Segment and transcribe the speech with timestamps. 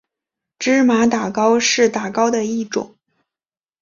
[0.57, 2.95] 芝麻打糕是打糕的一种。